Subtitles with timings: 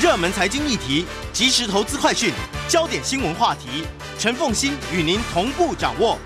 [0.00, 2.32] 热门财经议题、即时投资快讯、
[2.68, 3.84] 焦点新闻话题，
[4.16, 6.16] 陈凤欣与您同步掌握。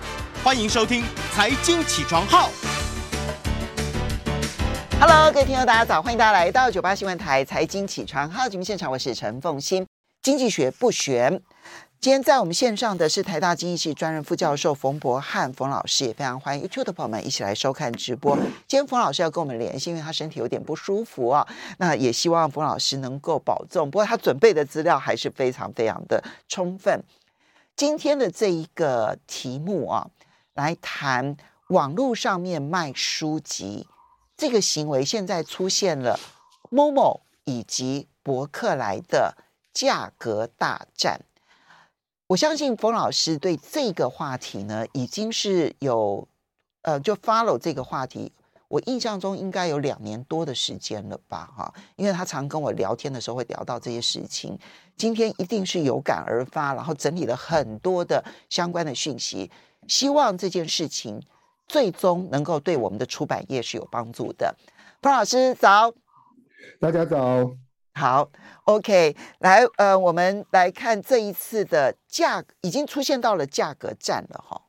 [0.45, 1.03] 欢迎收听
[1.35, 2.51] 《财经起床号》。
[5.01, 6.03] Hello，各位听众，大家早！
[6.03, 9.87] 欢迎大家来到九八新闻台《财经起床号》节目现场，我是陈凤欣。
[10.21, 11.41] 经济学不玄。
[12.03, 18.35] 今天在我们线上的是台大经济系专任副教授冯博翰冯老师，也非常欢迎 YouTube 的朋友们一起来收看直播。
[18.67, 21.47] 今天冯老师要跟我们联系，因为他身体有点不舒服啊。
[21.79, 23.89] 那也希望冯老师能够保重。
[23.89, 27.05] 不过他准备的资料还是非常非常的充分。
[27.77, 30.11] 今天的这一个题目啊，
[30.55, 31.37] 来谈
[31.69, 33.87] 网络上面卖书籍
[34.37, 36.19] 这个行为，现在出现了
[36.69, 39.37] Momo 以及博客来的
[39.73, 41.21] 价格大战。
[42.33, 46.27] 我相信冯老师对这个话题呢，已经是有
[46.81, 48.33] 呃，就 follow 这个话题。
[48.69, 54.59] 我印象中应该有两年多的时间了吧，哈，因为他常跟我聊天的时候会聊到这些事情。
[54.97, 59.51] 今天一定是有感而发，然后整理了很多的相关的讯息，
[59.87, 61.21] 希望这件事情
[61.69, 64.57] 最终能够对我们的出版业是有帮助的。
[65.03, 65.93] 冯老师早，
[66.81, 67.55] 大家早。
[67.95, 68.31] 好
[68.65, 74.63] ，OK，来，呃，我们来看这一次的价已经出现到了价格战了，哈。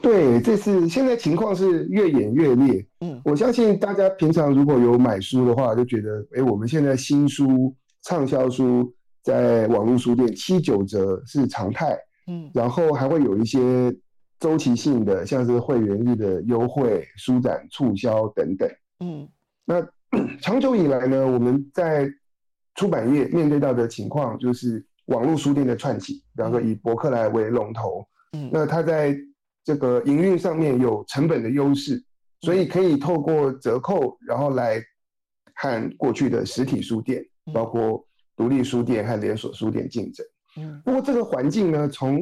[0.00, 2.86] 对，这次现在情况是越演越烈。
[3.00, 11.98] 嗯，我相信大家平常如果有买书的话，就觉得，哎，我们现在新书畅销书在网络书店七九折是常态。
[12.28, 13.92] 嗯，然后还会有一些
[14.38, 18.70] 周期性的，像是会员日的优惠、书展促销等等。
[19.00, 19.28] 嗯，
[19.64, 19.84] 那。
[20.40, 22.08] 长久以来呢，我们在
[22.74, 29.16] 出版业面对到的情况就是网络书店的串起，比方说以博客来为龙头，嗯，那它在
[29.64, 32.02] 这个营运上面有成本的优势，
[32.40, 34.82] 所以可以透过折扣，然后来
[35.54, 38.04] 和过去的实体书店，包括
[38.36, 40.26] 独立书店和连锁书店竞争。
[40.56, 42.20] 嗯，不过这个环境呢，从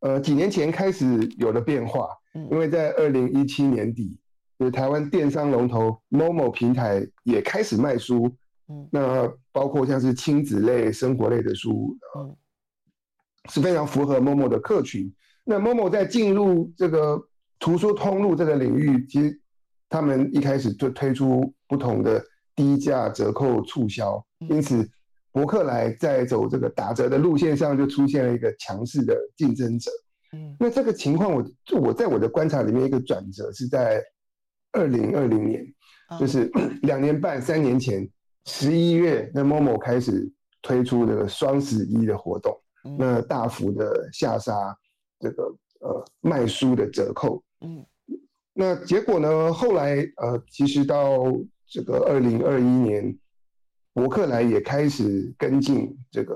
[0.00, 2.08] 呃几年前开始有了变化，
[2.50, 4.18] 因为在二零一七年底。
[4.58, 8.28] 就是台湾电商龙头 Momo 平台也开始卖书，
[8.68, 12.36] 嗯，那包括像是亲子类、生活类的书，嗯，
[13.48, 15.14] 是非常符合 Momo 的客群。
[15.44, 17.22] 那 Momo 在进入这个
[17.60, 19.40] 图书通路这个领域，其实
[19.88, 22.20] 他们一开始就推出不同的
[22.56, 24.20] 低价折扣促销，
[24.50, 24.90] 因此
[25.30, 29.88] 博客来在走这个打折的路线上就出现了一个强势的竞争者。
[30.32, 34.02] 嗯，那这个情况，我就我在我的观察里面，一个转折是在。
[34.72, 35.66] 二零二零年，
[36.20, 36.50] 就是
[36.82, 38.08] 两年半、三年前，
[38.44, 40.30] 十一月，那 Momo 开始
[40.62, 42.54] 推出这个双十一的活动，
[42.98, 44.76] 那大幅的下杀
[45.18, 45.44] 这个
[45.80, 47.42] 呃卖书的折扣。
[47.60, 47.84] 嗯，
[48.52, 49.52] 那结果呢？
[49.52, 51.24] 后来呃，其实到
[51.66, 53.18] 这个二零二一年，
[53.94, 56.34] 博客来也开始跟进这个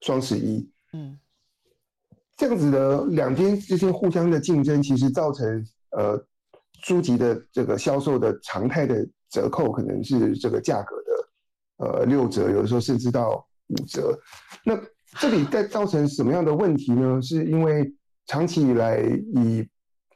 [0.00, 0.70] 双十一。
[0.92, 1.18] 嗯，
[2.36, 6.24] 这样子的两边之间互相的竞争，其实造成呃。
[6.82, 14.18] 书籍的这个销售的常态的折扣可能是这个价格的，呃六折，有的时候甚至到五折。
[14.64, 14.78] 那
[15.18, 17.20] 这里在造成什么样的问题呢？
[17.20, 17.92] 是因为
[18.26, 19.00] 长期以来
[19.34, 19.66] 以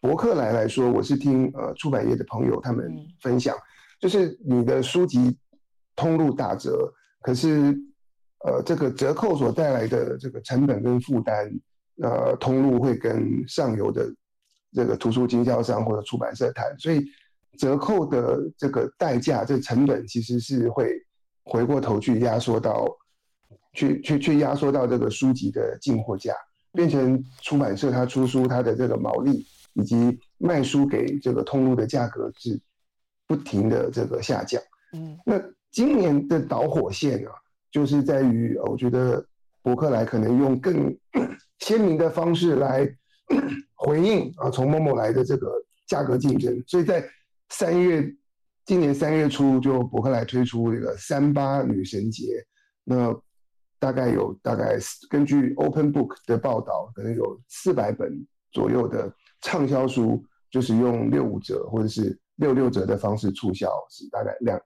[0.00, 2.90] 博客来来说，我是听呃出版业的朋友他们
[3.20, 3.56] 分享，
[4.00, 5.36] 就是你的书籍
[5.96, 7.76] 通路打折，可是
[8.44, 11.50] 呃这个折扣所带来的这个成本跟负担，
[12.02, 14.08] 呃通路会跟上游的。
[14.74, 17.04] 这个图书经销商或者出版社谈，所以
[17.58, 20.90] 折扣的这个代价，这个成本其实是会
[21.44, 22.86] 回过头去压缩到，
[23.74, 26.34] 去去去压缩到这个书籍的进货价，
[26.72, 32.58] 变成出版社它出书它的这个毛利以及卖书给这个通路的价格是
[33.26, 34.60] 不停的这个下降。
[34.94, 35.38] 嗯，那
[35.70, 37.32] 今年的导火线啊，
[37.70, 39.22] 就是在于我觉得
[39.60, 40.96] 伯克莱可能用更
[41.60, 42.90] 鲜明的方式来。
[43.74, 45.52] 回应啊，从某某来的这个
[45.86, 47.04] 价格竞争，所以在
[47.50, 48.14] 三月，
[48.64, 52.44] 今年三月初就博客来推出这个三八女神节，
[52.84, 53.14] 那
[53.78, 54.78] 大概有大概
[55.10, 64.60] 根据 Open Book 的报道，可能有四百本左右的畅销书，就是用六五折或者是六六折的方式促销，是大概两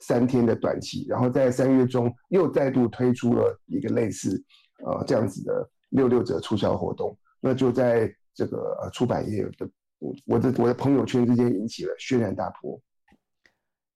[0.00, 4.40] 三天的短期，然后在三月中又再度推出了一个类似
[4.84, 7.16] 呃这样子的六六折促销活动。
[7.40, 9.68] 那就在这个出版业的
[9.98, 12.80] 我我的我的朋友圈之间引起了轩然大波。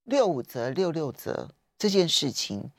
[0.03, 1.49] 六五折、六六折
[1.79, 2.73] 这件事情，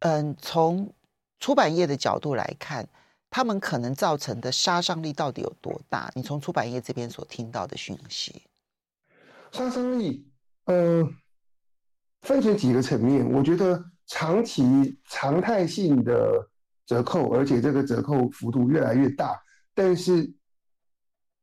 [0.00, 0.92] 嗯，从
[1.38, 2.86] 出版业的角度来看，
[3.30, 6.12] 他们可能造成的杀伤力到底有多大？
[6.14, 8.42] 你从出版业这边所听到的讯息，
[9.52, 10.30] 杀伤力，
[10.66, 11.02] 呃，
[12.20, 13.26] 分成几个层面。
[13.32, 16.46] 我觉得长期常态性的
[16.84, 19.42] 折扣，而且这个折扣幅度越来越大。
[19.72, 20.30] 但是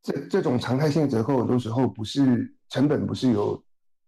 [0.08, 3.62] 这这种常态性折扣，很多时候不是成本不是由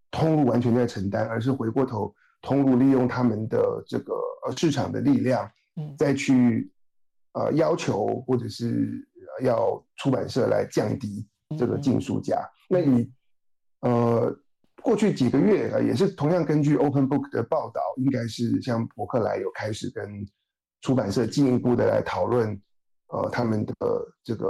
[0.10, 4.14] 通路完全在承担，而是回过头通路利用他们的这个
[4.46, 6.72] 呃市场的力量，嗯，再去
[7.34, 9.06] 呃要求或者是
[9.42, 12.50] 要出版社来降低这个竞书价。
[12.70, 13.12] 那你
[13.82, 14.34] 呃。
[14.82, 20.26] 过去几个月啊，也是同样根据 Open Book 的报道，应该是像伯克莱有开始跟
[20.82, 22.58] 出版社进一步的来讨论，
[23.10, 23.76] 呃，他们的
[24.24, 24.48] 这个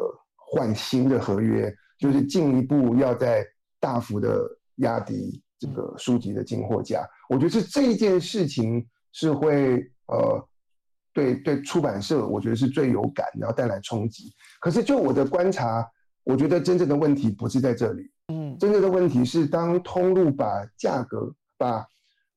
[0.52, 3.46] 换新的合约，就是进一步要在
[3.80, 4.42] 大幅的
[4.78, 7.08] 压低这个书籍的进货价。
[7.30, 10.44] 我觉得是这一件事情是会呃，
[11.14, 14.34] 对对出版社，我觉得是最有感，然后带来冲击。
[14.60, 15.88] 可是就我的观察，
[16.24, 18.12] 我觉得真正的问题不是在这里。
[18.34, 21.86] 嗯，真正的问题是，当通路把价格把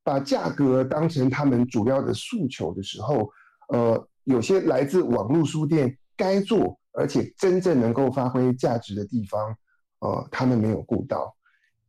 [0.04, 3.30] 把价格当成他们主要的诉求的时候，
[3.68, 9.56] 呃，有些来自网络书店该做而且真正能够发挥价值的地方，
[10.00, 11.34] 呃，他们没有顾到。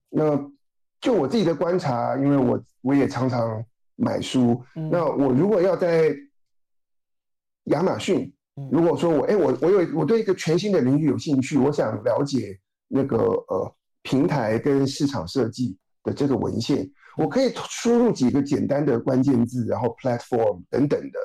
[0.10, 0.38] 那
[1.00, 3.64] 就我自己的观察，因为我我也常常
[3.96, 6.16] 买书，嗯、那我如果要在
[7.66, 8.34] 亚马逊，
[8.72, 13.76] 如果说我哎、欸、我我有我对一个全新的领域有兴趣，我想了解那个呃。
[14.06, 16.86] 平台跟市场设计的这个文献，
[17.16, 21.20] 我可以输入几个简单的关键字，然后 platform 等等的。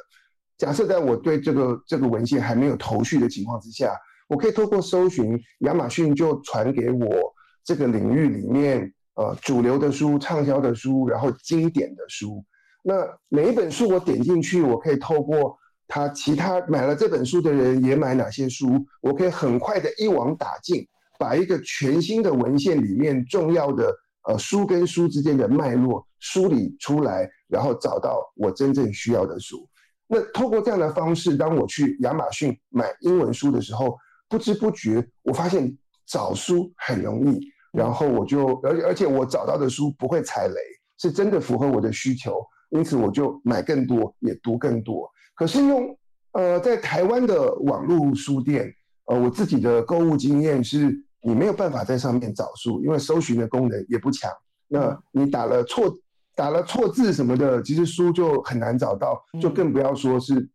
[0.59, 3.97] 假设在我对这个这个文献还没有头绪的情况之下，
[4.29, 7.33] 我可以透过搜寻，亚马逊就传给我
[7.65, 12.45] 这个领域里面呃主流的书、畅销的书，然后经典的书。
[12.83, 15.57] 那每一本书我点进去，我可以透过
[15.87, 20.87] 他其他买了这本书的人也买哪些书，我可以很快的一网打尽。
[21.21, 23.93] 把一个全新的文献里面重要的
[24.29, 29.69] 呃书跟书之间的脉络梳理出来，然后找到我真正需要的书。
[30.09, 33.97] 那透过这样的方式，当我去亚马逊买英文书的时候，
[34.29, 35.77] 不知不觉我发现
[36.07, 37.41] 找书很容易，
[37.73, 40.61] 然后我就而且而且我找到的书不会踩雷，
[40.99, 45.09] 是真的符合我的需求，因此我就买更多，也读更多。
[45.35, 45.97] 可是用
[46.33, 51.05] 呃在台湾的网络书店，呃我自己的购物经验是。
[51.21, 54.31] 你没有办法在上面找书，因为搜寻的功能也不强。
[54.69, 55.93] 那你打了错，
[56.39, 60.49] 打了错字什么的，其实书就很难找到，就更不要说是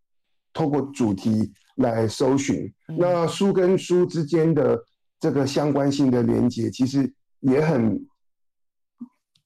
[0.54, 2.74] 透过主题来搜寻。
[2.98, 4.82] 那书跟书之间的
[5.20, 8.08] 这个相关性的连接，其实也很、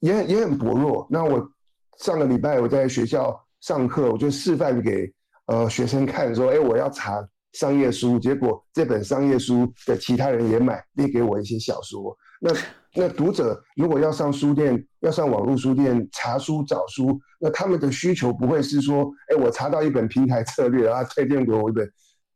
[0.02, 1.08] 也很、也很薄弱。
[1.10, 1.50] 那我
[1.98, 5.12] 上个礼拜我在学校上课，我就示范给
[5.48, 12.16] 呃学生看，说：“哎，我要查。”商业书，结果这本商业书的其他人也买，列给我一些小说。
[12.40, 12.52] 那
[12.94, 21.92] 那读者如果要上书店，要上网络书店查书找书，那他们的需求不会是说，哎，我查到一本平台策略然后，推荐给我一本，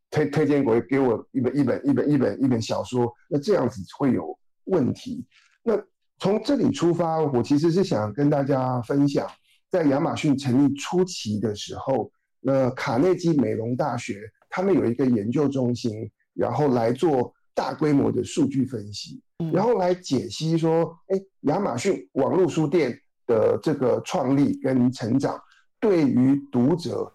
[0.09, 5.25] 推推荐给给我一本一本一本一本一本小说，那这样子会有问题。
[5.63, 5.80] 那
[6.19, 9.27] 从这里出发，我其实是想跟大家分享，
[9.69, 14.21] 在亚马逊成立初期的时候，那卡内基梅隆大学。
[14.53, 19.21] 他们有一个研究中心，然后来做大规模的数据分析，
[19.53, 25.39] 然后来解析说，哎，亚马逊网络书店的这个创立跟成长，
[25.79, 27.11] 对于读者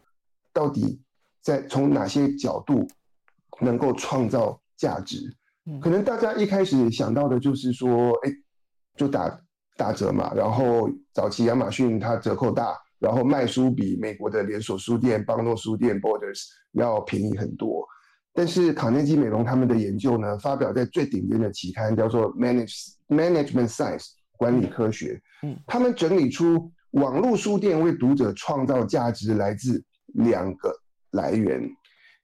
[0.52, 1.00] 到底
[1.42, 2.86] 在从哪些角度
[3.60, 5.18] 能够创造价值？
[5.80, 8.32] 可能大家一开始想到的就是说，哎，
[8.96, 9.40] 就打
[9.76, 12.76] 打折嘛，然后早期亚马逊它折扣大。
[12.98, 17.86] 然后卖书比美国的连锁书店邦诺书店 Borders 要便宜很多，
[18.36, 25.18] 但是卡内基美容他们的研究呢，发表在最顶尖的期刊，叫做 Manage Management Science 管理科学。
[25.42, 30.70] 嗯，他们整理出网络书店为读者创造价值来自两个
[31.12, 31.66] 来源，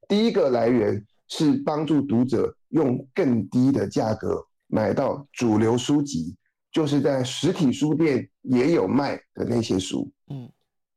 [0.06, 6.36] 第一个来源是帮助读者用更低的价格买到主流书籍，
[6.70, 10.10] 就是在实体书店也有卖的那些书。
[10.28, 10.50] 嗯。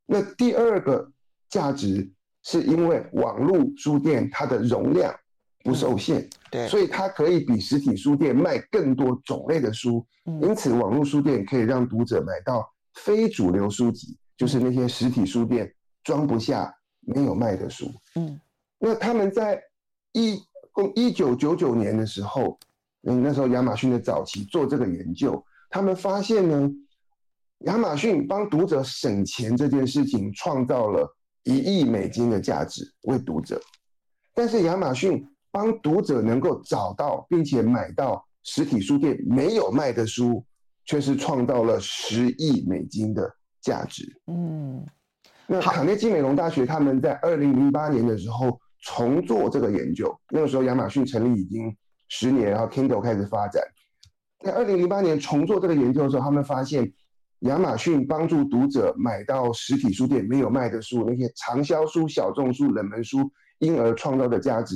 [0.06, 1.10] 那第二个
[1.50, 2.12] 价值
[2.46, 5.14] 是因为网络书店它的容量
[5.64, 15.70] 不受限，嗯、对，所以它可以比实体书店卖更多种类的书，嗯、因此网络书店可以让读者买到非主流书籍，就是那些实体书店
[16.04, 17.92] 装不下、没有卖的书。
[18.16, 18.40] 嗯，
[18.80, 19.62] 那他们在
[20.14, 20.40] 一
[20.72, 22.58] 共一九九九年的时候，
[23.08, 26.72] 嗯，那时候亚马逊的早期做这个研究，他们发现呢。
[27.60, 31.15] 亚马逊帮读者省钱这件事情创造了
[31.46, 33.62] 一亿美金的价值为读者，
[34.34, 40.44] 但是亚马逊帮读者能够找到并且买到实体书店没有卖的书，
[40.86, 44.04] 却是创造了十亿美金的价值。
[44.28, 44.86] 嗯，
[45.48, 51.76] 那卡内基梅隆大学他们在二零零八年的时候重做这个研究，那个时候亚马逊成立已经
[52.10, 53.64] 十年，然后 Kindle 开始发展。
[54.44, 56.92] 在二零零八年重做这个研究的时候，他们发现
[57.46, 64.76] 亚马逊帮助读者买到实体书店没有卖的书，那些畅销书、小众书、冷门书，因而创造的价值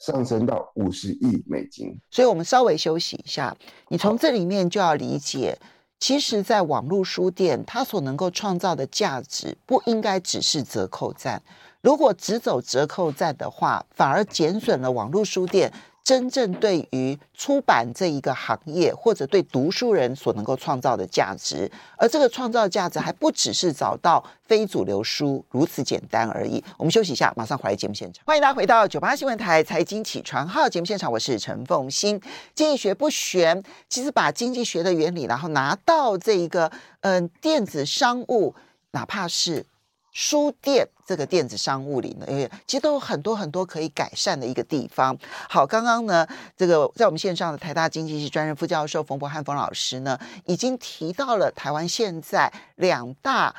[0.00, 1.98] 上升到五十亿美金。
[2.10, 3.56] 所以，我们稍微休息一下，
[3.88, 5.58] 你从这里面就要理解，
[5.98, 11.42] 其实，在网络书店，它所能够创造的价值，不应该只是折扣战。
[11.80, 15.72] 如果只走折扣战的话，反而减损了网络书店。
[16.10, 26.60] 真正对于出版这一个行业，或者对读书人所能够创造的价值，而这个创造价值还不只是找到非主流书如此简单而已。
[26.76, 28.24] 我们休息一下，马上回来节目现场。
[28.26, 32.20] 欢迎大家回到九八新闻台财经起床号节目现场，我是陈凤欣。
[32.56, 38.52] 经济学不玄，其实把经济学的原理，然后拿到这一个嗯、呃、电子商务，
[38.90, 39.64] 哪怕是。
[40.12, 42.26] 书店这个电子商务里呢，
[42.66, 45.16] 其实都有很多很多可以改善的一个地方。
[45.48, 46.26] 好，刚刚呢，
[46.56, 53.54] 这个在我们线上的台大经济系专任副教授冯博翰冯老师呢，已经提到了台湾现在两大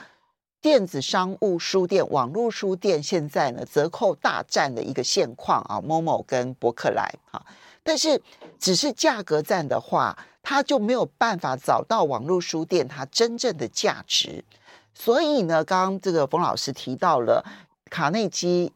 [0.62, 7.41] 电子商务书店、网络书店现在呢折扣大战的一个现况啊，Momo 跟博客来啊。
[7.84, 8.22] 但是
[8.60, 14.43] 只是价格战的话，它就没有办法找到网络书店它真正的价值。
[14.93, 17.43] 所以呢，刚刚这个冯老师提到了
[17.89, 18.71] 卡内基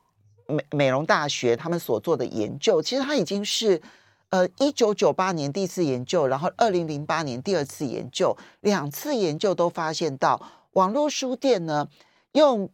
[0.47, 3.81] 美美容大学他们所做的研究，其实它已经是
[4.29, 10.41] 呃一九九八年第一次研究，然后二零零八年第二次研究，两次研究都发现到
[10.73, 11.87] 网络书店呢
[12.33, 12.69] 用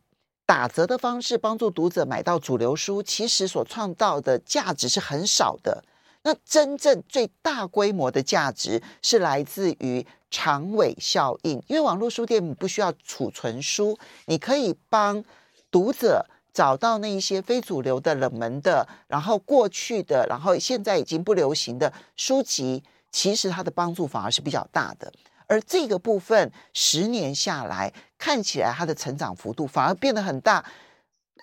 [0.45, 5.83] 打折的方式帮助读者买到主流书，其实所创造的价值是很少的。
[6.23, 15.23] 那真正最大规模的价值是来自于长尾效应，因为网络书店不需要储存书，你可以帮
[15.69, 25.11] 读者找到那一些非主流的、冷门的，然后过去的，然后现在已经不流行的书籍，其实它的帮助反而是比较大的。
[25.47, 30.63] 而这个部分十年下来，看起来它的成长幅度反而变得很大。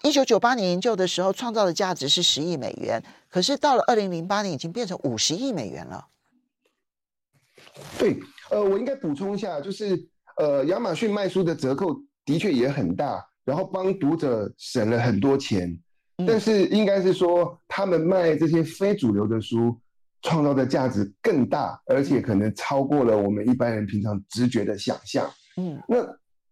[0.03, 6.07] 一九九八年研究的时候，创造的价值是十亿美元，可是到了二零零八年，已经变成五十亿美元了。
[7.99, 8.19] 对，
[8.51, 11.95] 呃，我应该补充一下，就是呃，亚马逊卖书的折扣
[12.25, 15.79] 的确也很大，然后帮读者省了很多钱，
[16.19, 19.79] 嗯、但是应该是说，他们卖这些非主流的书，
[20.23, 25.31] 创造的价值更大，而且可能超过了我们一般人平常直觉的想象。
[25.57, 25.97] 嗯，那。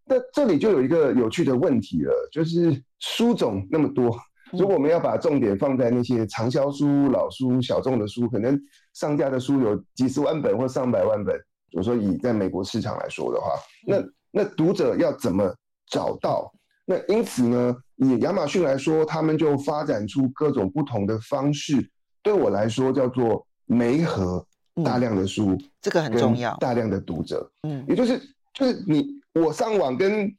[0.09, 4.17] 那这里就有一个有趣的问题了，就是书种那么多，
[4.53, 8.59] 如果我们要把重点放在那些畅销书、老书、小众的书，可能
[8.95, 11.35] 上架的书有几十万本或上百万本。
[11.73, 13.53] 我说以在美国市场来说的话，
[13.87, 13.97] 那
[14.31, 15.55] 那读者要怎么
[15.91, 16.53] 找到？
[16.85, 21.91] 那因此呢，以亚马逊来说，他们就发展出各种不同的方式。
[22.23, 24.47] 对我来说，叫做媒合
[24.85, 28.21] 大量的书，这个很重要，大量的读者，嗯，也就是
[28.55, 29.17] 就是你。
[29.35, 30.35] 我上网跟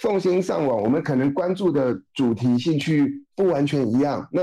[0.00, 4.26] 凤馨上网，我们可能关注的主题、兴趣不完全一样。
[4.32, 4.40] 那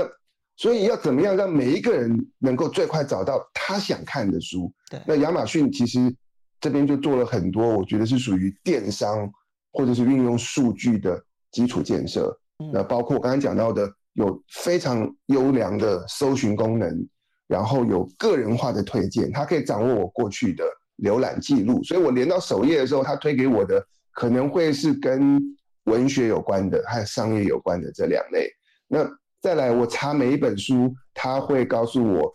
[0.56, 4.72] 所以要怎么样让每一个人能够最快找到他想看的书？
[4.88, 6.14] 对，那亚马逊其实
[6.60, 9.28] 这边就做了很多，我觉得是属于电商
[9.72, 12.32] 或者是运用数据的基础建设。
[12.72, 17.08] 那包括我刚才讲到的，有非常优良的搜寻功能，
[17.48, 20.64] 然后有个人化的推荐，它可以掌握我过去的
[20.98, 23.84] 浏览记录，所以我连到首页的时候，它推给我的。
[24.18, 25.40] 可能会是跟
[25.84, 28.50] 文学有关的，还有商业有关的这两类。
[28.88, 29.08] 那
[29.40, 32.34] 再来，我查每一本书，他会告诉我，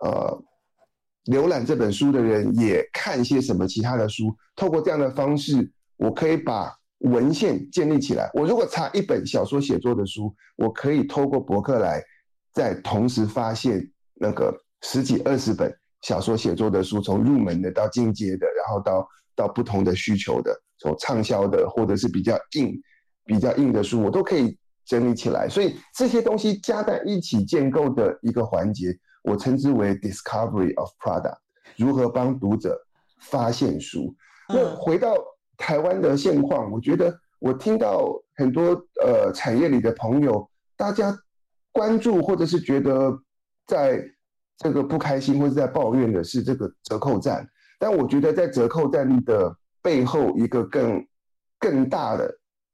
[0.00, 0.44] 呃，
[1.26, 4.34] 浏览这本书的人也看些什么其他的书。
[4.56, 8.28] 透过这样的方式，我可以把文献建立起来。
[8.34, 12.02] 我如果查一本小说写作的书，我可以透过博客来，
[12.52, 19.08] 再同时发现那个十几二十本小说写作的书，从入门的到进阶的，然后到
[19.46, 20.52] 到不同的需求的。
[20.78, 22.72] 所畅销的，或者是比较硬、
[23.24, 25.48] 比较硬的书，我都可以整理起来。
[25.48, 28.88] 所以这些东西加在一起建构的一个环节，
[29.22, 31.36] 我称之为 discovery of product，
[31.76, 32.76] 如何帮读者
[33.20, 34.12] 发现书。
[34.48, 35.14] 那回到
[35.56, 38.70] 台湾的现况，我觉得我听到很多
[39.04, 41.16] 呃产业里的朋友，大家
[41.70, 43.16] 关注或者是觉得
[43.68, 44.02] 在
[44.58, 47.48] 这个不开心或者在抱怨的是这个折扣战，
[47.82, 49.58] 但我觉得在折扣战的。
[49.84, 51.04] 背后一个更
[51.58, 52.32] 更大的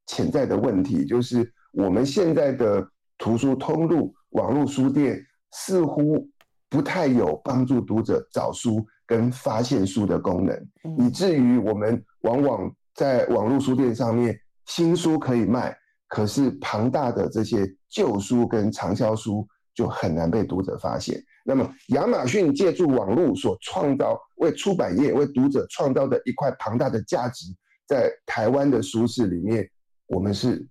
[0.08, 2.86] 潜在的问题，就是我们现在的
[3.16, 5.18] 图书通路、网络书店
[5.52, 6.28] 似乎
[6.68, 15.74] 不太有帮助读者找书跟发现书的功能，以至于我们往往在网络书店上面新书可以卖，
[16.08, 21.18] 可是庞大的这些旧书跟畅销书就很难被读者发现。
[21.48, 27.46] 那么亚马逊借助网络所创造，为出版业、为读者创造的一块庞大的价值，
[27.86, 29.66] 在台湾的书市里面，
[30.08, 30.62] 我们是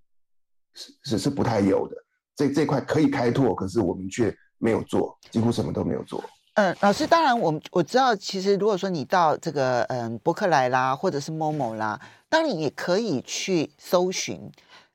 [0.76, 1.96] 是是是不太有的。
[2.36, 6.24] 这这块可以开拓，可是我们却没有做，几乎什么都没有做。
[6.54, 14.52] 嗯，老师，当然我们我知道，其实如果说你到这个嗯博客来啦，或者是某某啦，当然也可以去搜寻，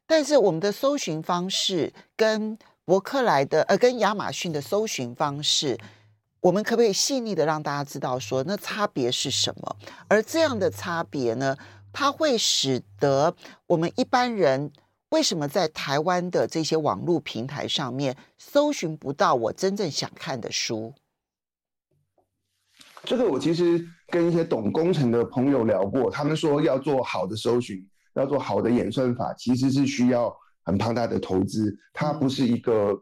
[0.06, 5.78] 但是我们的搜寻方式跟博客来的呃跟亚马逊的搜寻方式，
[6.40, 9.76] 我们可不可以细腻的让大家知道说那差别是什么？
[10.08, 11.56] 而这样的差别呢，
[11.92, 13.34] 它会使得
[13.66, 14.72] 我们一般人
[15.10, 20.94] 为什么在台湾的这些网络平台上面搜寻不到我真正想看的书？
[23.04, 32.92] 这个我其实跟一些懂工程的朋友聊过，他们说要做好的搜寻，要做好的演算法，其实是需要很庞大的投资，它不是一个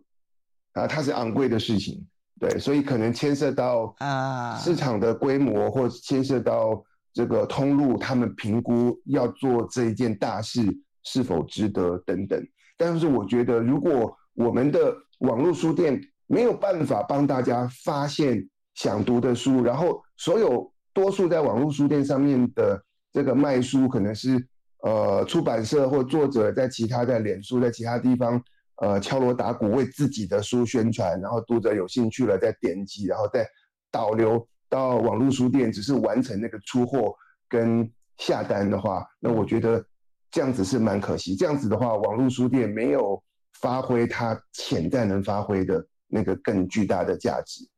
[0.72, 2.06] 啊，它是昂贵的事情，
[2.38, 10.62] 对，所以可能牵涉到啊市场的规模，或牵涉到这个通路，他们评估要做这一件大事
[11.04, 12.40] 是否值得等等。
[12.76, 18.48] 但是我觉得，如果我们的网络书店没有办法帮大家发现。
[18.76, 24.38] 想读的书，然后所有多数在网络书店上面的这个卖书，可能是
[24.82, 28.42] 呃出版社或作者在其他的脸书在其他地方
[28.76, 33.46] 呃敲锣打鼓为自己的书宣传，然后读者有兴趣了再点击，然后再
[33.90, 37.14] 导流到网络书店，只是完成那个出货
[37.48, 39.84] 跟下单的话，那我觉得
[40.30, 41.34] 这样子是蛮可惜。
[41.34, 43.22] 这样子的话，网络书店没有
[43.60, 47.68] 发挥它潜在能发挥的那个更巨大的价值。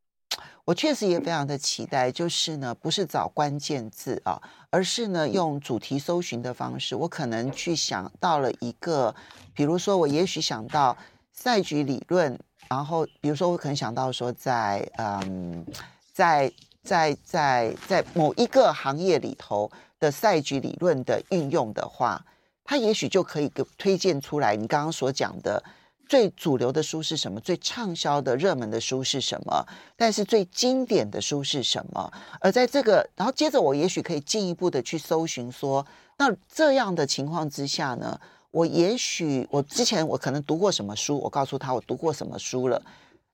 [0.65, 9.13] 我确实也非常的期待，就是呢，不是找关键字啊，而是呢用主题搜寻的方式，我可能去想到了一个，
[9.53, 10.95] 比如说我也许想到
[11.33, 12.39] 赛局理论，
[12.69, 15.65] 然后比如说我可能想到说在嗯，
[16.13, 16.49] 在
[16.81, 22.25] 在在在某一个行业里头的赛局理论的运用的话，
[22.63, 25.61] 它也许就可以给推荐出来你刚刚所讲的。
[26.07, 27.39] 最主流的书是什么？
[27.39, 29.65] 最畅销的热门的书是什么？
[29.95, 32.11] 但是最经典的书是什么？
[32.39, 35.85] 而在这个，然后接着我也许可以进一步的去搜寻说，
[36.17, 38.19] 那这样的情况之下呢，
[38.51, 42.81] 我也许我之前我可能读过什么书，我告诉他我读过什么书了，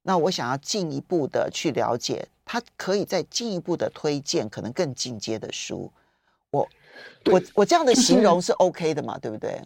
[0.03, 5.91] 那我想要进一步的去了解，他可以再进一步的推荐可能更进阶的书。
[6.51, 6.67] 我
[7.25, 9.17] 我我这样的形容是 OK 的嘛？
[9.19, 9.61] 对不对？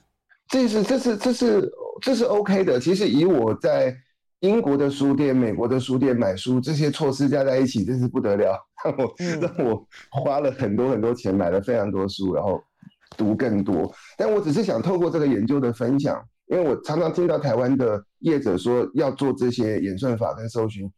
[0.50, 2.80] 这是这是这是这是 OK 的。
[2.80, 3.96] 其实以我在
[4.40, 12.62] 英国的书店、美国的书店买书这些措施加在一起，真是不得了，让我让我花了很多很多钱买了非常多书，然后
[13.16, 13.94] 读更多。
[14.18, 20.92] 但我只是想透过这个研究的分享，因为我常常听到台湾的业者说要做这些演算法跟搜寻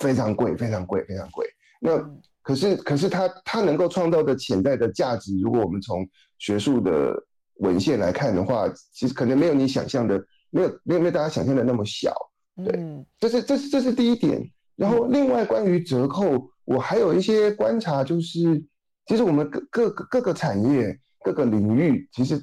[0.00, 1.46] 非常贵、非常贵、非常贵。
[1.80, 1.98] 那
[2.42, 6.06] 可是可是他他能够创造的潜在的价值，如果我们从
[6.38, 7.14] 学术的
[7.58, 12.14] 文献来看的话，其实可能没有你想象的，没有没有没有大家想象的那么小，
[12.56, 14.42] 对，嗯、这是这是这是第一点。
[14.74, 18.62] 然后另外关于折扣，我还有一些观察，就是
[19.06, 22.42] 其实我们各各个各个产业各个领域，其实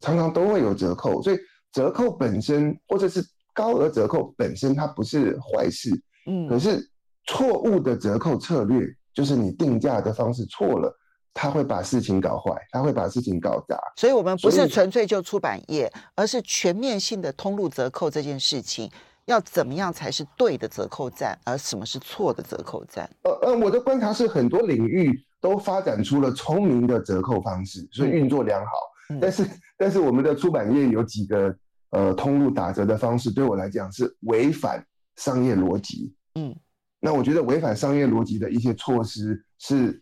[0.00, 1.38] 常常都会有折扣，所以
[1.72, 5.90] 折扣本身或者是高额折扣本身它不是坏事，
[6.26, 6.88] 嗯，可是
[7.26, 10.96] 错误的折扣策略就是你定价的方式错了。
[11.34, 13.76] 他会把事情搞坏，他会把事情搞砸。
[13.96, 18.88] 所以，我们不是纯粹就出版业，而是全面性的通路折扣这件事情，
[19.24, 23.10] 要怎么样才是对的折扣战，而什么是错的折扣战？
[23.24, 28.72] 呃呃，我的观察是，很多领域都发展出了聪明的折扣方式，所以运作良好。
[29.10, 31.52] 嗯、 但是，但是我们的出版业有几个
[31.90, 34.80] 呃通路打折的方式，对我来讲是违反
[35.16, 36.14] 商业逻辑。
[36.36, 36.54] 嗯，
[37.00, 40.00] 那我觉得违反商业逻辑的一些措施是。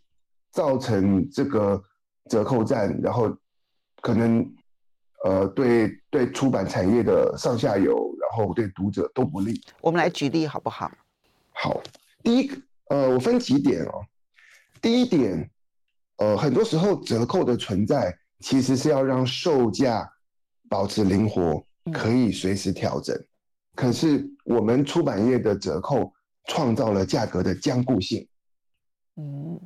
[0.52, 1.82] 造成这个
[2.28, 3.34] 折扣战，然后
[4.00, 4.46] 可能
[5.24, 9.60] 呃对对出版产业的上下游，然后对读者都不利。
[9.80, 10.92] 我们来举例好不好？
[11.50, 11.82] 好，
[12.22, 12.56] 第一个
[12.88, 14.04] 呃，我分几点哦。
[14.80, 15.50] 第一点，
[16.16, 20.06] 呃，很多时候折扣的存在其实是要让售价
[20.68, 23.16] 保持灵活，可以随时调整。
[23.16, 23.26] 嗯。
[23.74, 26.12] 可是我们出版业的折扣
[26.44, 28.28] 创造了价格的僵固性。
[29.16, 29.58] 嗯。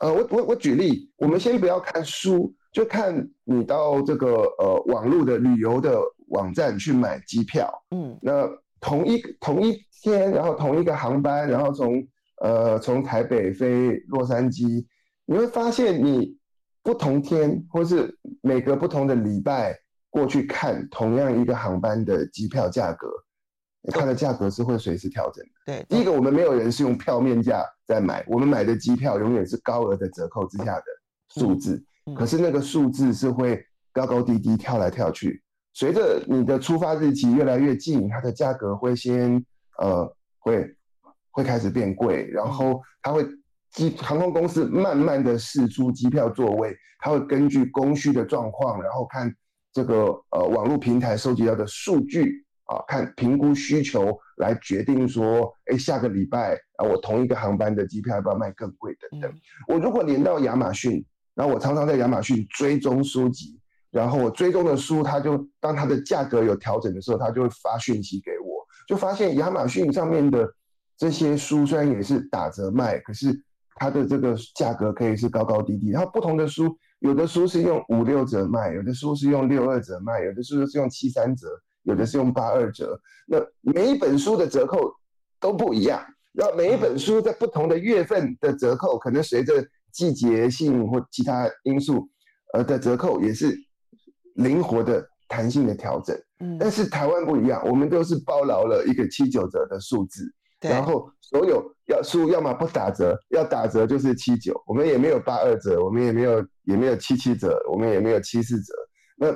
[0.00, 8.48] 呃，我我我举例，我们先不要看书，就看你到这个呃网络的旅游的网站去买机票，嗯，那
[8.80, 12.06] 同一同一天，然后同一个航班，然后从
[12.42, 14.86] 呃从台北飞洛杉矶，
[15.26, 16.36] 你会发现你
[16.82, 19.76] 不同天或是每隔不同的礼拜
[20.10, 23.08] 过去看同样一个航班的机票价格，
[23.92, 25.50] 它的价格是会随时调整的。
[25.66, 30.84] 对，第一个我们没有人是用票面价在买，我们买的机票永远是高额的折扣之下的
[31.28, 31.82] 数字，
[32.16, 35.42] 可是那个数字是会高高低低跳来跳去，
[35.74, 39.44] 随着你的出发日期越来越近，它的价格会先
[39.78, 40.76] 呃会
[41.30, 43.26] 会开始变贵，然后它会。
[43.70, 49.30] 机航空公司慢慢的释出机票座位，它会根据供需的状况，然后看
[49.74, 59.32] 这个呃网络平台收集到的数据啊，看评估需求来决定说，哎，下个礼拜啊，我同一个航班的机票要不要卖更贵等等。
[59.66, 61.04] 我如果连到亚马逊，
[61.34, 70.48] 然后我常常在亚马逊追踪书籍，然后我追踪的书，它就当它的价格有调整的时候，它就会发讯息给我，就发现亚马逊上面的
[70.96, 73.42] 这些书虽然也是打折卖，可是。
[73.80, 81.46] 它的这个价格可以是高高低低，然后不同的书，有的书是用五六折卖，有的书是用六二折卖，有的书是用七三折，
[81.88, 83.00] 有的是用八二折。
[83.26, 84.92] 那每一本书的折扣
[85.40, 92.06] 都不一样，然后每一本书在不同的月份的折扣，可能随着季节性或其他因素，
[92.52, 93.56] 呃的折扣也是
[94.34, 96.14] 灵活的、弹性的调整。
[96.40, 100.30] 嗯，但是台湾不一样，我们都是包牢了一个七九折的数字。
[100.60, 108.74] 然后所有要书要么不打折，要打折就是七九，我们也没有八二折，我们也没有也没有七七折，我们也没有七四折。
[109.16, 109.30] 那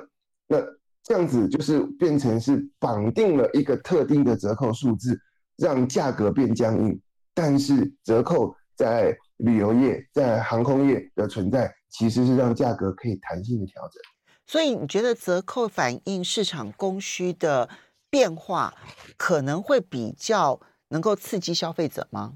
[0.48, 0.66] 那
[1.02, 5.20] 这样子就是变成是绑定了一个特定的折扣数字，
[5.56, 7.00] 让价格变僵硬。
[7.34, 14.02] 但是折扣在旅游业、在航空业的存在，其实是让价格可以弹性的调整。
[14.46, 17.68] 所以你觉得折扣反映市场供需的
[18.10, 18.74] 变化，
[19.16, 20.60] 可能会比较？
[20.92, 22.34] 能够刺激消费者吗？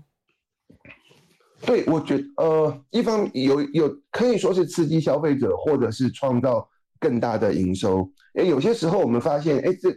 [1.66, 6.66] 对，我觉得呃，一方有有可以说是刺激消费者，或者是创造
[6.98, 8.10] 更大的营收。
[8.36, 9.90] 诶，有些时候我们发现，诶，这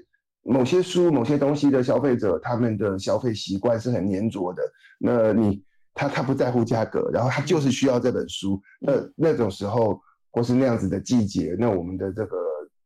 [0.43, 4.63] 某些书、某些东西的消费者，他们的消费习惯是很粘着的。
[4.97, 8.61] 那你他他不在乎价格，然后他就是需要这本书。
[8.79, 12.37] 那那种时候，或是那样子的季节，那我们的这个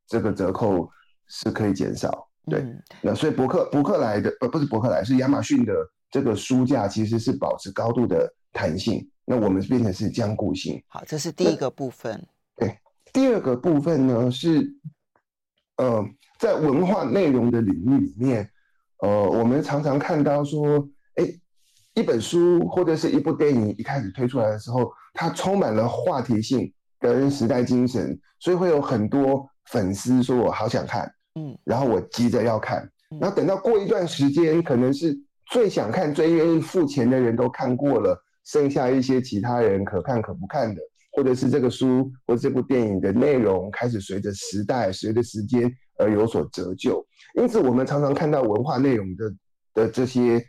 [0.07, 0.89] 这个折扣
[1.27, 2.27] 是可以减少。
[2.45, 5.73] 对，嗯、那所以博客博客来的不不是博客来，是亚马逊的
[6.09, 9.07] 这个书架其实是保持高度的弹性。
[9.25, 10.83] 那我们变成是僵固性。
[10.87, 12.21] 好，这是第一个部分。
[12.57, 12.77] 对，
[13.13, 14.75] 第二个部分呢是，
[15.77, 16.05] 呃，
[16.39, 18.49] 在文化内容的领域里面，
[18.99, 21.25] 呃，我们常常看到说，哎，
[21.93, 31.11] 一本书或者是一部电影一开始推出来的时候，它充满了话题性跟时代精神，所以会有很多粉丝说我好想看。
[31.35, 32.87] 嗯，然后我急着要看，
[33.19, 40.81] 然后等到过一段时间，可能是最想看、最愿意付钱的人都看过了，剩下一些其他人可看可不看的，
[41.13, 47.05] 或者是这个书或这部电影的内容开始随着时代、随着时间而有所折旧。
[47.35, 49.35] 因此，我们常常看到文化内容的
[49.73, 50.43] 的这些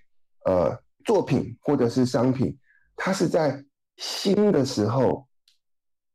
[0.47, 2.59] 呃作品或者是商品，
[2.97, 3.65] 它是在
[3.97, 5.27] 新的时候。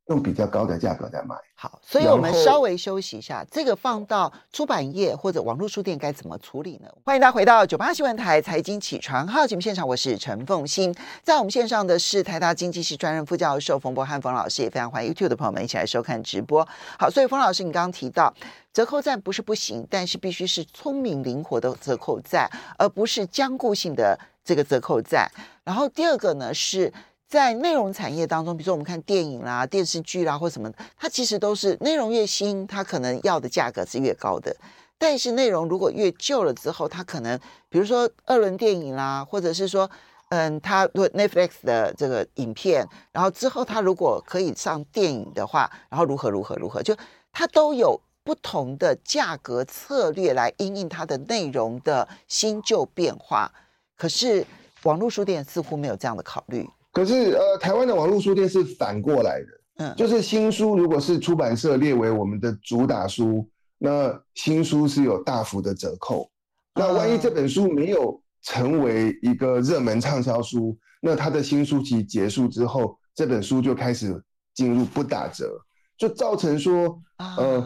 [0.09, 1.35] 用比较高的价格在卖。
[1.55, 3.45] 好，所以我们稍微休息一下。
[3.51, 6.89] 这个放到出版业或者网络书店该怎么处理呢？
[7.03, 10.93] 欢迎大家回到九八新闻台财经起床号节目现场，我是陈凤欣。
[11.21, 16.67] 在我们线上的是台大经济系专任副教授冯博翰冯老师，也非常欢迎 YouTube 的朋友们一起来收看直播。
[16.97, 18.33] 好，所以冯老师，你刚刚提到
[18.73, 25.29] 折扣战不是不行，但是必须是聪明灵活的折扣战，而不是僵固性的这个折扣战。
[25.63, 26.91] 然后第二个呢是。
[27.29, 34.55] 在内容产业当中，比如说我们看电影啦、电视剧啦或什么，它其实都是内容越新，它可能要的价格是越高的。
[34.97, 37.39] 但是内容如果越旧了之后，它可能
[37.69, 39.87] 比如说二轮电影啦，或者是说，
[40.29, 46.97] 嗯，它 Netflix 的这个影片，然后之后它如果可以上电影的话，然后如何如何如何，就
[47.31, 53.51] 它都有不同的价格策略来因应它的内容的新旧变化。
[53.95, 54.43] 可是
[54.81, 56.67] 网络书店似乎没有这样的考虑。
[56.99, 66.29] 可是，呃，台湾的网络书店是反过来的，嗯，就是新书如果是出版社列为我们的主打书，那新书是有大幅的折扣。
[66.75, 74.21] 那万一这本书没有成为一个热门畅销书，那它的新书期结束之后，这本书就开始
[74.53, 75.57] 进入不打折，
[75.97, 77.65] 就造成说，呃，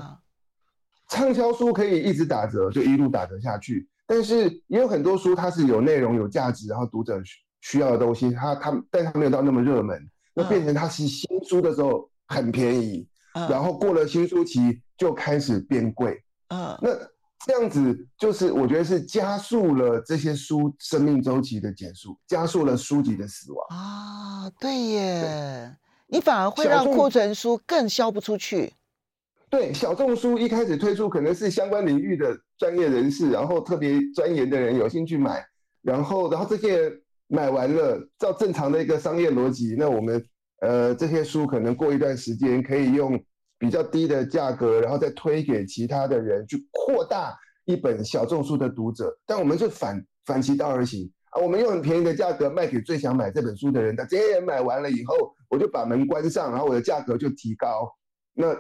[1.09, 3.87] 畅销书可以一直打折，就一路打折下去。
[4.05, 7.19] 但是也有很多书，它是有内容、有价值，然后读者。
[7.63, 9.99] 需要的东西，它它，但它没有到那么热门，
[10.35, 16.89] 那变成它是新书的时候很便宜，嗯、然后过了新书期就开始变贵，嗯，那
[17.45, 25.77] 这样子就是我觉得是加速了这些书生命周期的结束，加速了书籍的死亡啊，对耶，对。
[26.07, 28.71] 你反而会让库存书更销不出去，
[29.49, 35.43] 对，小众书一开始推出可能是相关领域的专业人士，然后特别钻研的人有兴趣买，
[35.81, 36.91] 然后然后这些
[37.27, 40.23] 买完了，照正常的一个商业逻辑，那我们
[40.61, 43.19] 呃这些书可能过一段时间可以用
[43.57, 49.15] 比较低的价格，然后再推给其他的人，去扩大一本小众书的读者。
[49.25, 57.89] 但我们是反反其道而行啊，我们用很便宜的价格卖给最想买这本书的人，他这些人买完了以后，我就把门关上，然后我的价格就提高，
[58.33, 58.55] 那。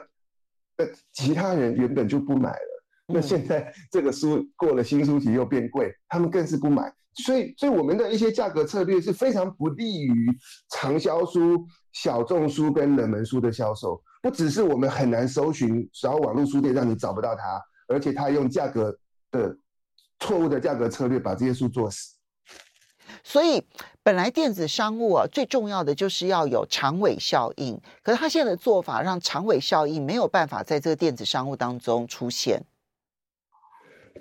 [0.75, 6.91] 那其他人原本就不买了，那现在这个书过了新书期又变贵，他们更是不买。
[7.15, 10.27] 所以，所以我们的一些价格策略是非常不利于
[10.69, 14.01] 长销书、小众书跟冷门书的销售。
[14.21, 18.97] 不只是我们很难搜寻，然后网络书店让你找不到它，而且它用价格
[19.31, 19.55] 的
[20.19, 22.15] 错误的价格策略把这些书做死。
[23.21, 23.63] 所以，
[24.01, 27.79] 本来电子商务啊，最重要的就是要有长尾效应。
[28.01, 32.63] 可是他现在的做法，让长尾效应没有办法在这个电子商务当中出现。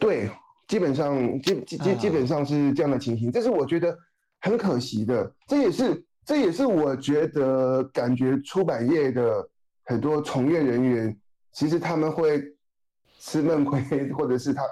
[0.00, 0.31] 对，
[0.73, 3.95] 基本上基基基基本上是这样的情形，这是我觉得
[4.41, 5.31] 很可惜的。
[5.47, 9.47] 这也是这也是我觉得感觉出版业的
[9.85, 11.15] 很多从业人员，
[11.53, 12.43] 其实他们会
[13.21, 14.63] 吃闷亏，或者是他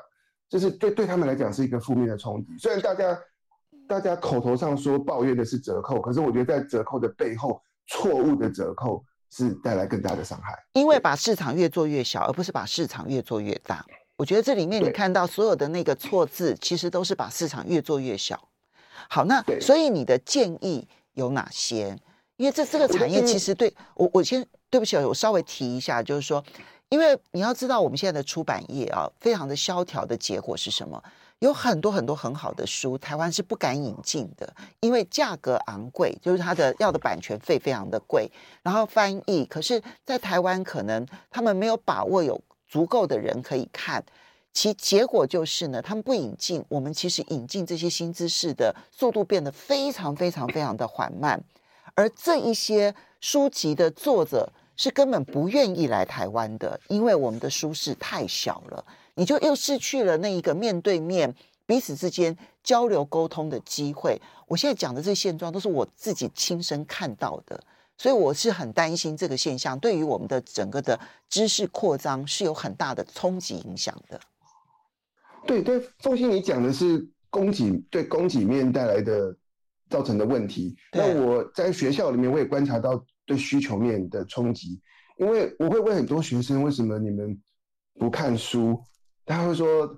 [0.49, 2.57] 就是对对他们来讲是一个负面的冲击。
[2.59, 3.19] 虽然大家。
[3.87, 10.57] 大家口头上说抱怨的是折扣，可是我觉得在折扣的背后，错误的折扣是带来更大的伤害。
[10.75, 13.85] 因为把市场越做越小，而不是把市场越做越大。
[14.21, 18.39] 我觉得这里面你看到所有的那个错字，其实都是把市场越做越小。
[19.09, 21.97] 好，那所以你的建议有哪些？
[22.37, 26.45] 因为这这个产业其实对我，我先对不起，我稍微提一下，就是说，
[26.91, 31.03] 因为你要知道我们现在的出版业啊，非常的萧条的结果是什么？
[31.39, 38.31] 有很多很多很好的书，台湾是不敢引进的，因为价格昂贵，就是它的要的版权费非常的贵，
[38.63, 42.39] 然后翻译，可是，在台湾可能他们没有把握有
[42.71, 44.05] 足够的人可以看，
[44.53, 51.43] 其结果就是呢，他们不引进，我们其实引进这些新知识的速度变得非常非常非常的缓慢，
[51.97, 58.85] 而这一些书籍的作者是根本不愿意来台湾的，因为我们的书市太小了。
[59.15, 61.35] 你就又失去了那一个面对面
[61.67, 64.19] 彼此之间交流沟通的机会。
[64.47, 67.63] 我现在讲的这些现状都是我自己亲身看到的，
[68.01, 74.19] 所以我是很担心这个现象对于我们的整个的知识扩张是有很大的冲击影响的。
[75.47, 79.37] 对对，凤欣，你讲的是供给对供给面带来的
[79.91, 80.75] 造成的问题。
[80.93, 84.81] 那我在学校里面我也观察到对需求面的冲击，
[85.19, 87.39] 因为我会问很多学生，为什么你们
[87.99, 88.83] 不看书？
[89.27, 89.95] 他会说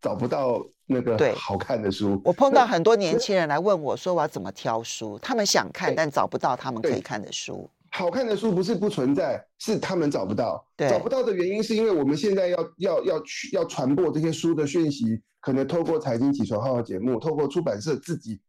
[0.00, 2.20] 找不到那个好看的书。
[2.24, 5.18] 我碰到很多年轻人来问我说，我要怎么挑书？
[5.20, 7.68] 他们想看，但找不到他们可以看的书。
[7.90, 10.66] 好看的书不是不存在，是他们找不到。
[10.76, 18.40] 找不到的原因是因为我们现在要要要去要传播这些书的讯息，可能透过财经起床号的节目，透过出版社自己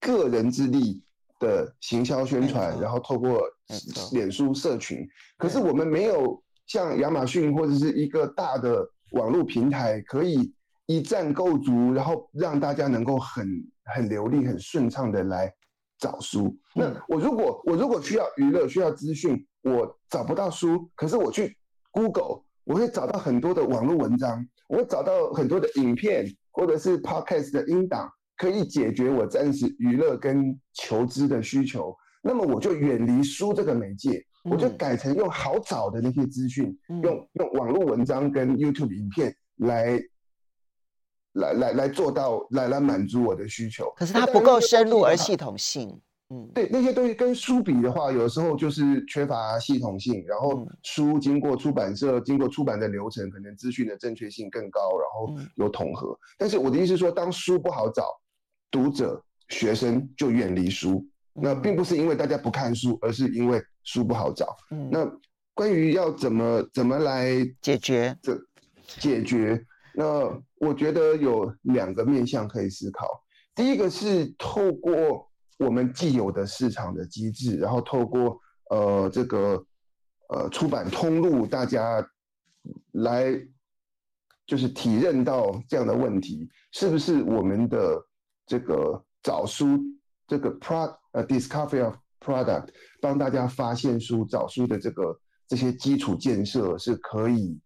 [0.00, 1.02] 个人之力
[1.38, 3.40] 的行销宣传，然后透过
[4.12, 5.08] 脸书社群。
[5.38, 8.88] 可是我们没有像亚马逊或者是一个大的。
[9.12, 10.52] 网络平台可以
[10.90, 13.46] 一站购足，然后让大家能够很
[13.84, 15.48] 很流利、很顺畅的来
[16.00, 16.52] 找书。
[16.74, 21.56] 那我如果我如果需要娱乐、需要资讯，我找不到书，可是我去
[21.92, 31.96] Google，我会找到很多的网络文章，我会找到很多的影片或者是 Podcast 的音档，可以解决我暂时娱乐跟求知的需求。
[32.20, 34.24] 那么我就远离书这个媒介。
[34.42, 40.00] 我就改成用好找的那些资讯，嗯、用用网络文章跟 YouTube 影片来
[41.34, 43.92] 来来来做到来来满足我的需求。
[43.96, 46.00] 可是它不够深入而系统性。
[46.32, 50.24] 嗯，对，那些东西跟书比的话，有时候就是缺乏系统性。
[50.28, 56.16] 然后书经过出版社经过出版的流程，可能资讯的正确性更高，然后有统合。
[56.38, 58.04] 但是我的意思是说，当书不好找，
[58.70, 61.04] 读者学生就远离书。
[61.32, 64.56] 那并不是因为大家不看书，而是因为书不好找。
[64.70, 65.10] 嗯，那
[65.52, 68.40] 关于要怎么怎么来解决这
[68.86, 69.60] 解决，
[69.94, 73.06] 那我觉得有两个面向可以思考。
[73.54, 79.64] 第一个是透过我们既有的市场的机制，然后透过呃这个
[80.28, 82.06] 呃出版通路，大家
[82.92, 83.34] 来
[84.46, 88.02] 就是体认到这样的问题，是不是我们的
[88.46, 89.78] 这个找书
[90.26, 92.68] 这个 pro 呃，discovery of product，
[93.00, 97.60] 帮大家发现书、找书的这个这些基础建设是可以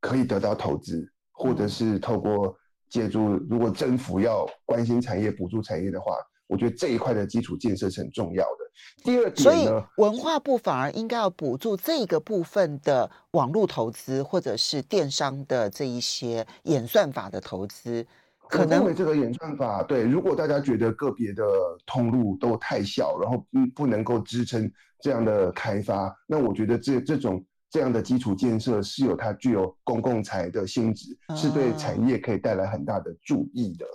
[0.00, 1.10] 可以得到投资，
[1.40, 2.54] 或者是透过
[2.90, 6.12] 借助，如果政府要关心产业、补助产业的话，
[6.46, 8.70] 我觉得这一块的基础建设是很重要的。
[9.02, 18.06] 第二点，所以文化部反而应该要补助这个部分的网络投资，或者是电商的这一些演算法的投资。
[18.46, 21.44] 可能因为这个演算法，对，如果大家觉得个别的
[21.86, 33.86] 通路都太小，然后不不能够支撑这样的开发，那我觉得这这种这样的基础建设是有它具有公共财的性质，是对产业可以带来很大的助益的。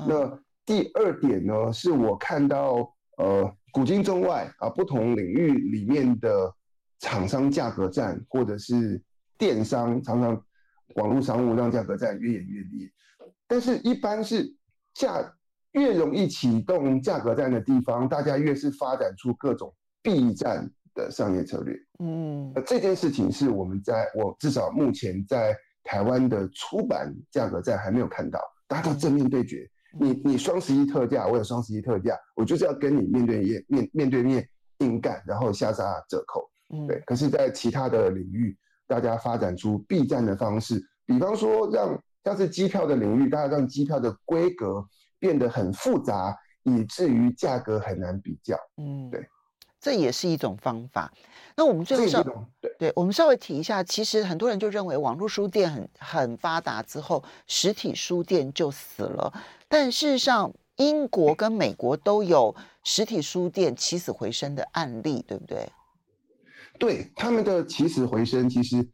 [0.00, 6.54] 嗯、那第二点呢，是我看到呃，古今中外啊，不同领域里面的
[7.00, 9.02] 厂商价格战，或者是
[9.38, 10.44] 电商常常
[10.96, 12.90] 网络商务让价格战越演越烈。
[13.48, 14.54] 但是，一般是
[14.94, 15.34] 价
[15.72, 21.76] 越容易启动价格战的地方，大家越是发展出各种避战的商业策略。
[21.98, 29.68] 嗯，这件事情是我们在我至少目前在台湾的出版价格战还没有看到，大家都正面对决。
[29.98, 36.48] 你你双十一特价，我有双十一特价，我就是要跟你面对面面面对面硬干，然后下杀折扣。
[36.74, 37.00] 嗯，对。
[37.06, 41.98] 可是，在其他的领域，大家发展出避战的方式，比方说让。
[42.24, 44.86] 像是机票的领域，大家让机票的规格
[45.18, 48.56] 变得很复杂，以至于价格很难比较。
[48.76, 49.26] 嗯，对，
[49.82, 51.12] 这也是一种方法。
[51.56, 52.22] 那我们最后稍
[52.60, 59.30] 对对，我们稍微提一下，其实很多人就认为网络书店很很发达之后，实体书店就死了。
[59.68, 65.68] 但事实上，英国跟美国都有实体书店起死回生的案例，对不对？
[66.78, 68.88] 对，他们的起死回生其实。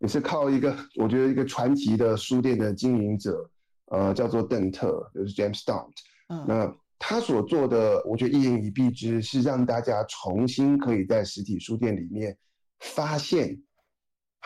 [0.00, 3.48] 也是靠一个，我觉得一个传奇的书店的经营者，
[3.86, 5.92] 呃，叫做邓特，就是 James Stout。
[6.28, 6.74] 嗯，那
[7.06, 12.34] 他所做的，我觉得一言以蔽之，是让大家重新可以在实体书店里面
[12.80, 13.60] 发现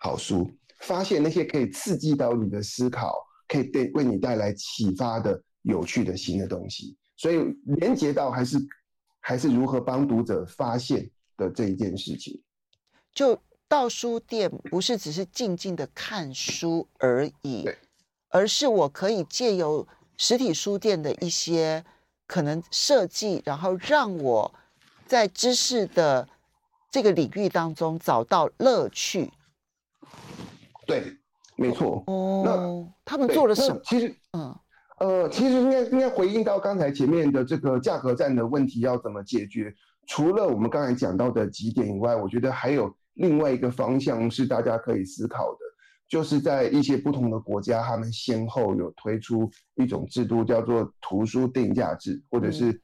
[0.03, 3.15] 好书，发现那些可以刺激到你的思考，
[3.47, 6.97] 可以对为你带来启发的有趣的新的东西。
[7.17, 7.39] 所以
[7.79, 8.59] 连接到还是
[9.21, 12.43] 还是如何帮读者发现的这一件事情，
[13.15, 13.41] 就。
[13.71, 17.69] 到书店不是只是静静的看书而已，
[18.31, 21.85] 而是我可以借由实体书店的一些
[22.29, 24.55] 可能设计，然后让我
[25.07, 26.29] 在知识的
[26.93, 29.33] 这个领域当中找到乐趣。
[30.87, 31.17] 对，
[31.57, 32.05] 没错。
[32.07, 33.81] 哦，那他们做了什么？
[33.85, 34.55] 其实，嗯，
[35.01, 39.75] 呃，其实应该应该回应到刚才前面的这个价格战的问题要怎么解决？
[40.07, 42.95] 除了我们刚才讲到的几点以外，我觉得还有。
[43.19, 45.59] 另外一个方向是大家可以思考的，
[46.09, 52.81] 就是在一些不同的国家，他们先后有推出一种制度，叫做图书定价制，或者是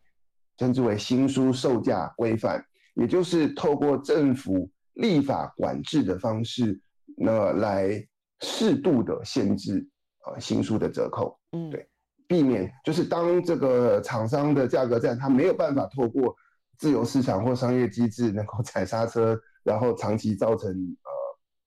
[0.58, 2.62] 称之为新书售价规范，
[2.94, 6.78] 也就是透过政府立法管制的方式，
[7.16, 8.06] 那来
[8.40, 9.88] 适度的限制
[10.26, 11.88] 呃新书的折扣，嗯，对，
[12.28, 16.37] 避免就是当这个厂商的价格战，他没有办法透过
[16.76, 19.40] 自由市场或商业机制能够 踩刹车。
[19.64, 21.03] 然后长期造成呃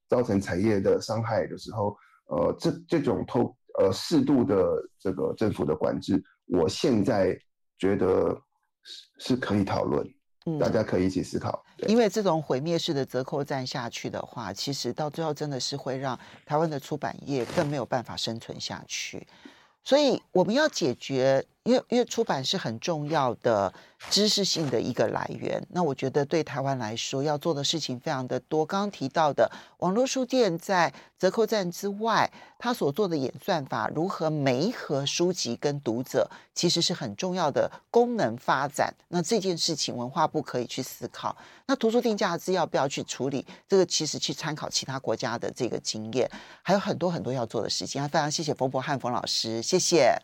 [0.07, 1.95] 造成产业的伤害的时候，
[2.27, 4.65] 呃这这种透呃适度的
[4.99, 7.37] 这个政府的管制，我现在
[7.77, 8.35] 觉得
[8.83, 10.07] 是是可以讨论，
[10.45, 11.63] 嗯，大家可以一起思考。
[11.87, 19.27] 因为这种毁灭式的折扣战下去的话，其实到最后真的是会让台湾的出版业更没有办法生存下去。
[19.83, 23.73] 所以我们要解决，因为因为出版是很重要的
[24.09, 25.61] 知识性的一个来源。
[25.71, 28.65] 那我觉得对台湾来说，要做的事情非常的多。
[28.65, 38.93] 刚刚提到的网络书店在折扣站之外，他所做的演算法如何媒合书籍跟读者，其实是很重要的功能发展。
[39.09, 41.35] 那这件事情，文化部可以去思考。
[41.65, 43.45] 那图书定价制要不要去处理？
[43.67, 46.29] 这个其实去参考其他国家的这个经验，
[46.61, 48.01] 还有很多很多要做的事情。
[48.07, 50.17] 非常谢谢冯柏翰冯老师，谢谢。